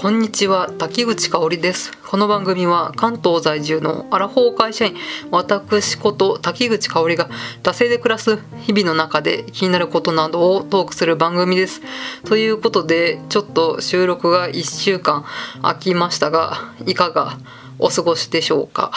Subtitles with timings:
[0.00, 1.90] こんにちは滝口香織です。
[2.06, 4.94] この番組は関東在住のアラフォー会社員
[5.32, 7.28] 私こと滝口香織が
[7.64, 11.82] 惰性で暮らす日々の中で気になることなどをトークする番組です。
[12.24, 15.24] ということでちょっと収録が1週間
[15.62, 17.36] 空きましたがいかが
[17.80, 18.92] お過ごしでしょうか。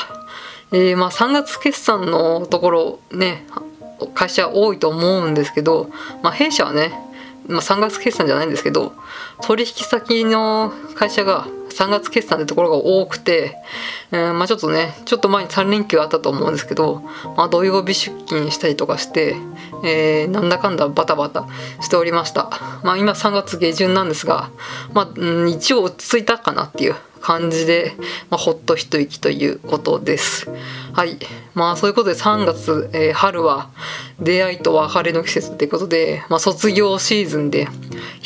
[0.72, 3.48] えー、まあ3月決算のところね
[4.14, 5.90] 会社多いと思うんですけど、
[6.22, 7.11] まあ、弊社はね
[7.52, 8.94] まあ、3月決算じゃないんですけど
[9.42, 13.58] 取引先の会社が3月決算ってところが多くて、
[14.12, 17.02] えー、まあちょっとねちょっと前に3連休あったと思うんですけど、
[17.38, 19.36] まあ、土曜日出勤したりとかして、
[19.84, 21.48] えー、なんだかんだバタバタ
[21.82, 22.50] しておりました
[22.84, 24.50] まあ今3月下旬なんですが
[24.94, 27.94] まあ、うん、一応落ち着いたかなっていう感じで、
[28.30, 30.50] まあ、ほっと一息ということです。
[30.94, 31.18] はい。
[31.54, 33.70] まあそういうことで3月、えー、春は
[34.20, 37.68] 出会いと別れの季節っていうことで、まあ卒業シーズンで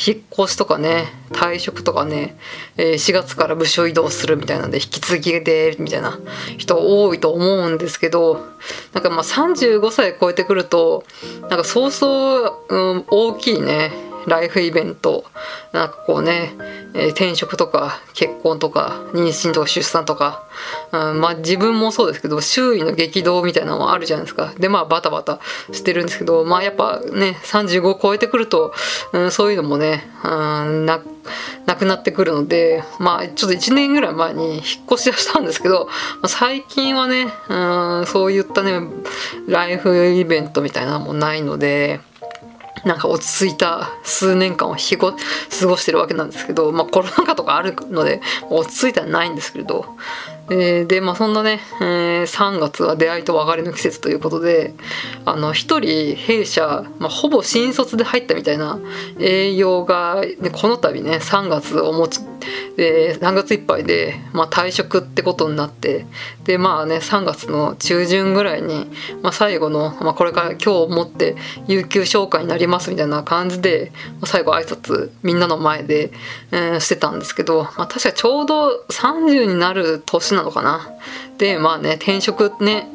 [0.04, 2.36] 引っ越しとかね、退職とかね、
[2.76, 6.18] えー、4月から部署移動するみたいなんで引き継ぎで、みたいな
[6.56, 8.46] 人多いと思うんですけど、
[8.94, 11.04] なんかまあ35歳超えてくると、
[11.42, 13.92] なんかそうそう、うん、大きいね、
[14.26, 15.24] ライフイベント。
[15.72, 16.54] なんかこうね、
[16.96, 20.44] えー、転職とか結婚とか妊娠とか出産とか、
[20.92, 25.40] うん、まあ自分もそうですけど周囲の激動みたいなのもあるじゃないですかでまあバタバタ
[25.72, 28.72] してるんですけどまあやっぱね35超えてくると、
[29.12, 31.02] うん、そういうのもね、うん、な
[31.66, 35.88] なくなってくるのでまあちょっと1年ぐらい前に引っ越しはしたんですけど、
[36.26, 38.80] 最近はね、うん、そういったね
[39.48, 42.00] ライフイベントみたいなのもないので。
[42.86, 45.16] なんか落ち着いた数年間を日ご過
[45.66, 49.84] ごしてるわけなんですけど、まあ、コロナ禍とかあるので落ち着いてはないんですけれど。
[50.48, 54.74] えー、でまあそんなね、えー、3月は出会いと別れの季節ということで
[55.24, 58.78] あの1人弊社、まあ、ほぼ新卒で入ったみたいな
[59.18, 62.20] 営業が、ね、この度ね3月を持ち
[62.76, 66.06] で3月いっぱいで、まあ、退職ってことになって
[66.44, 68.90] でまあね3月の中旬ぐらいに、
[69.22, 76.12] まあ、最後の、まあ、これから今日をもって有給消化になりますみたいな感じで、まあ、最後挨拶みんなの前で、
[76.52, 80.90] えー、してたんですけど、まあ、確かちょうど30になる年なのかな。
[81.38, 82.88] で、まあね、転職ね、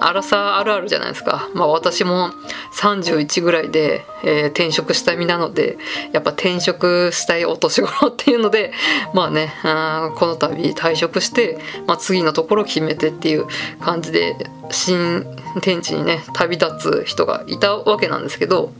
[0.00, 1.48] 荒さあるあるじゃないですか。
[1.54, 2.30] まあ私も
[2.74, 5.78] 31ぐらいで、えー、転職した身なので、
[6.12, 8.72] やっぱ転職したいお年頃っていうので、
[9.14, 13.46] まあね、あこの度退職して、まあ次のところ決めてっていう
[13.80, 14.36] 感じで、
[14.70, 15.24] 新
[15.62, 18.72] 天地にね、旅立つ人がいたわけなんですけど、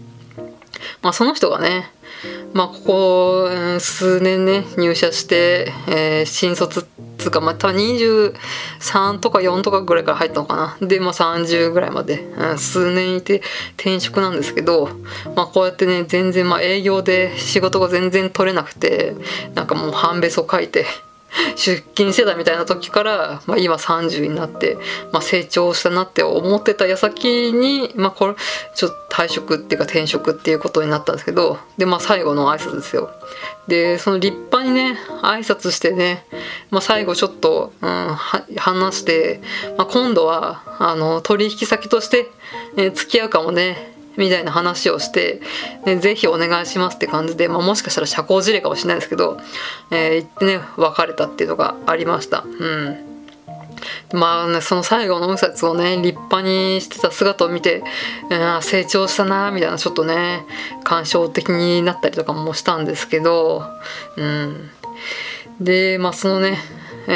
[1.03, 1.91] まあその人がね、
[2.53, 3.49] まあここ
[3.81, 6.85] 数年ね、入社して、えー、新卒っ
[7.19, 10.87] つうかまあ多分23とか4とかぐらいから入ったのかな。
[10.87, 13.43] でまあ30ぐらいまで、うん、数年いて
[13.77, 14.89] 転職なんですけど
[15.37, 19.15] まあこうやってね全然まあ営業で仕事が全然取れなくて
[19.55, 20.87] なんかもう半べそ書いて
[21.57, 24.77] 出勤してたみたいな時から、まあ、今30になって、
[25.13, 28.35] まあ、成長したなって思ってた矢先に、まあ、これ
[28.75, 33.11] ちょっと退職っていうか転職っていうことになったんですけどで、まあ、最後の挨拶ですよ。
[33.67, 36.25] でその立派にね挨拶してね、
[36.71, 38.15] まあ、最後ちょっと、うん、
[38.57, 39.43] 話して、
[39.77, 42.31] まあ、今度はあの取引先として、
[42.77, 45.41] え付き合うかもねみたいな話をして、
[45.87, 49.39] ね、ぜひお願いしますって感じで、まあ、もしかしたら社交辞令かもしれないですけど、
[49.93, 52.45] えー、言ってね別れたっていうのがありました。
[52.45, 53.09] うん。
[54.13, 57.85] まあね、その最後の右折をね立派にしてた姿を見て、
[58.29, 60.45] えー、成長したなみたいなちょっとね
[60.83, 63.63] 感傷的になったりとかもしたんですけど
[64.17, 64.71] うん。
[65.61, 66.59] でまあそのね、
[67.07, 67.15] えー、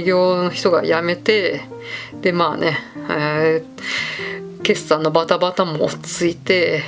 [0.00, 1.60] 営業の人が辞めて
[2.22, 2.76] でまあね、
[3.08, 4.29] えー
[4.70, 6.84] 決算のバタバタも落ち着いて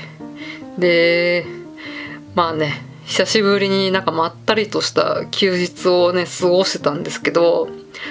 [0.79, 1.45] で
[2.37, 2.75] まあね
[3.07, 7.69] 久しぶりになんかまったりとした休日をね過ごしてたんですけど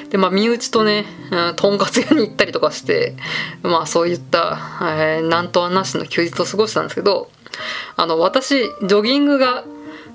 [0.10, 3.16] でまあ身内とね、うん、とんかつ屋に行ったりとかして
[3.64, 7.32] まあそういった、えー、なんとはなしの休日を過ごしてたんですけど
[7.96, 9.64] あの私ジョギングが、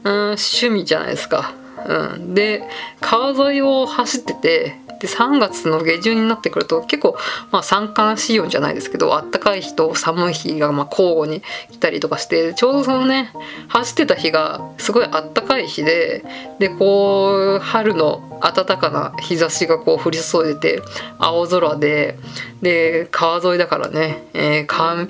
[0.05, 1.55] うん、趣味じゃないですか。
[1.87, 2.63] うん、で
[3.01, 7.17] 川沿いを走っててで3月の下旬になってくると結構、
[7.51, 13.33] まあ、三寒四温じゃないですけどあったかい日と寒い日がまあ交互に来たりとかしてちょうどそのね
[13.69, 16.25] 走ってた日がすごいあったかい日で
[16.59, 20.83] でこう春の暖かな日差しがこう降り注いでて
[21.19, 22.19] 青空で
[22.63, 25.07] で川沿いだからね、えー、川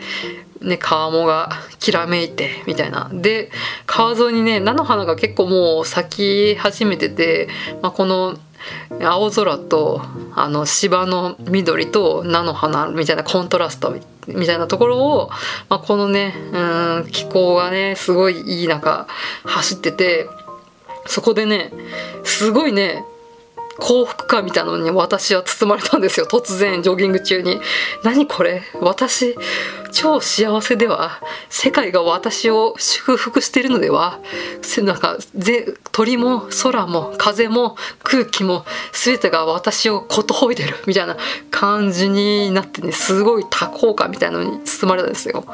[0.62, 3.10] ね、川面がきらめいてみたいな。
[3.12, 3.50] で
[3.86, 7.48] 川沿いにね菜の花が結構もう咲き始めてて、
[7.82, 8.36] まあ、この
[9.02, 10.02] 青空と
[10.34, 13.94] あの芝の緑と菜の花みたいなコントラスト
[14.26, 15.30] みたいなところを、
[15.68, 19.06] まあ、このねうん気候がねすごいいい中
[19.44, 20.28] 走ってて
[21.06, 21.72] そこでね
[22.24, 23.04] すごいね
[23.78, 26.26] 幸福感みたいなのに私は包まれたんですよ。
[26.26, 27.60] 突然ジョギング中に。
[28.02, 28.62] 何これ？
[28.80, 29.36] 私
[29.96, 34.20] 超幸せでは世界が私を祝福しているのでは
[34.82, 35.16] なんか
[35.90, 41.16] 鳥も空も風も空気も全てが私をことほいでるみたいな
[41.50, 45.46] 感じになってねすごい多幸感みたいなのに包まれたんですよ。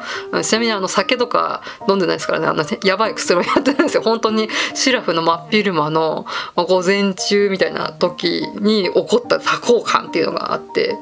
[0.43, 4.03] ちなみにあの酒とか飲んでないですからねあのやばい薬もやってないんですよ。
[4.03, 6.25] 本当にシラフの真っ昼間の
[6.57, 10.97] 午前中みたいな時に起こった多幸感っていうのがあって、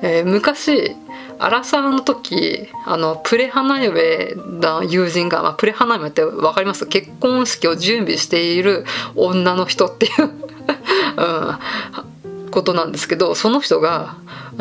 [0.00, 0.96] えー、昔
[1.38, 6.86] アラサーの時あのプレ花嫁の友人が、まあ、プレ花嫁って分かります？
[6.86, 8.84] 結婚式を準備している
[9.14, 10.26] 女の人っていう、 う
[12.48, 14.16] ん、ことなんですけどその人が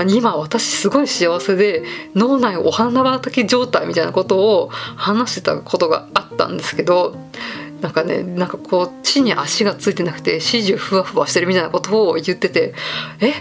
[0.10, 1.84] 今私すごい幸せで
[2.14, 7.16] 脳内お花畑状態みたいなことを話してたことがあったんですけど
[7.80, 12.74] なんかねなんかこう地に足がついてなくて始終ふわふわしてるみたいなことを言ってて
[13.22, 13.34] え？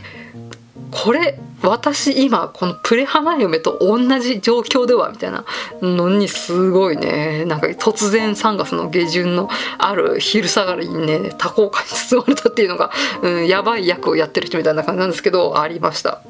[0.95, 5.45] これ私今このプレ花嫁と同じ状況ではみたいな
[5.83, 9.49] のにすごいねなんか突然3月の下旬の
[9.79, 12.93] ある昼下がりにね多幸感に包まれたっていうのが、
[13.23, 16.21] うん、やばい役をやってる人みたいな感じなんですけどありました。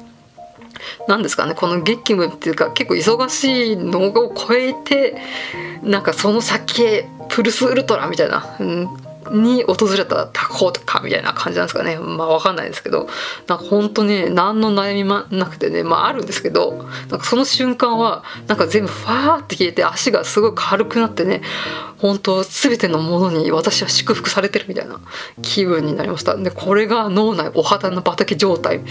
[1.07, 5.15] 何ですかねこの激務っていうか結構忙しいのを超えて
[5.83, 8.87] なんかその先へプルスウルトラみたいな、うん、
[9.31, 11.97] に訪れたタコとかみたいな感じなんですかね。
[11.97, 13.07] まあわかんないですけど。
[13.47, 15.83] なんか本当に何の悩みもなくてね。
[15.83, 21.41] まああるんですけどなんかその瞬間はなんか全部ファーって消えて足がすごい軽くなってね
[21.97, 24.99] 本当全てのものに私は祝福されてるみたいな
[25.41, 26.35] 気分になりました。
[26.35, 28.81] でこれが脳内お肌の畑状態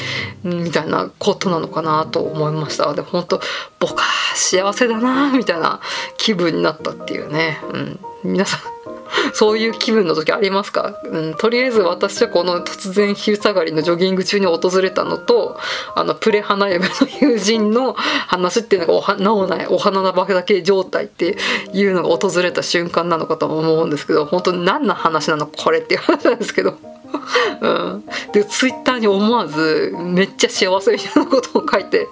[0.42, 2.92] みたいなことなのかなと思いました。
[2.94, 3.40] で本当
[3.78, 4.04] 僕は
[4.34, 5.81] 幸せだなみたいな
[6.16, 8.94] 気分になったっていうね、うん、皆さん
[9.34, 15.58] そういう気分の時ありますか、うん、とりあえず私はこの突然昼下がりのジョギング中に訪れたのと
[15.96, 21.36] あのプレ花嫁の友人の話っていうのがおは脳内お花だけ状態って
[21.72, 26.78] いうのが訪れた瞬間なのかと思うんですけど本当に何の話なのこれっていう話なんですけど。
[27.60, 32.08] うん、でツイッターに思わずめっちゃ幸せみたいなことを書いて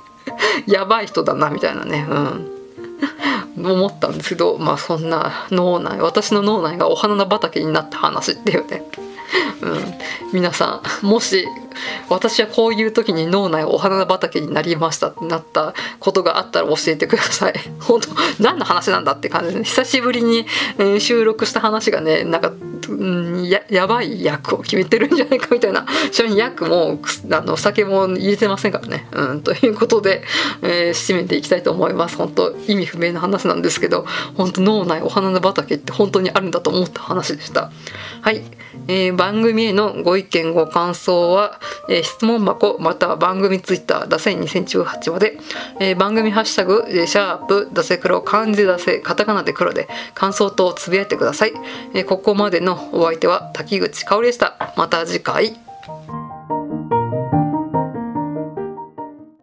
[0.67, 2.51] やばい人だなみたいなね、うん、
[3.71, 8.83] 思ったんですけどまあそんな脳内私の脳内がお花畑になった話っていうね、
[9.63, 9.95] うん、
[10.33, 11.47] 皆さんもし
[12.09, 17.55] 私はこういう時に脳内お花畑になりましたってなったことがあったら教えてください。
[17.81, 18.09] 本当
[18.41, 20.47] 何の話なんだって感じで久しぶりに、
[20.79, 22.53] えー、収録した話がねなんか、
[23.49, 27.01] ややばい役を決めてるんじゃないかみたいなちなみに役も
[27.31, 30.25] あの酒も入れてませんからね、うん、ということで、
[30.63, 32.17] えー、締めていきたいと思います。
[32.17, 34.07] 本当意味不明な話なんですけど
[34.37, 37.71] 本当脳内お花の畑って本当にあるんだと思った話でした。
[38.21, 38.43] はい、
[38.89, 45.39] えー、番組へのご意見ご感想はえー、質問箱または番組ツイッター、打線2018まで、
[45.81, 51.53] えー、番組ハッシュタグ、シャープ、打せ黒、漢字打せ、カタカナで黒で感想とつぶやいてください。
[51.95, 54.75] えー、ここまでのお相手は滝口香織でした。
[54.77, 55.62] また次回。